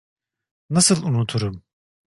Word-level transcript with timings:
Nasıl 0.69 1.03
unuturum? 1.03 1.63